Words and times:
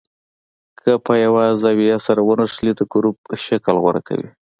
که 0.79 0.91
په 1.05 1.13
یوه 1.25 1.43
زاویه 1.61 1.97
سره 2.05 2.21
ونښلي 2.23 2.71
د 2.75 2.81
ګروپ 2.93 3.17
شکل 3.45 3.75
غوره 3.83 4.01
کوي. 4.07 4.29